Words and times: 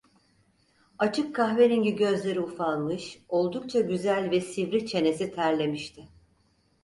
Açık 0.99 1.35
kahverengi 1.35 1.95
gözleri 1.95 2.39
ufalmış, 2.41 3.19
oldukça 3.29 3.79
güzel 3.81 4.31
ve 4.31 4.41
sivri 4.41 4.85
çenesi 4.87 5.31
terlemişti. 5.31 6.07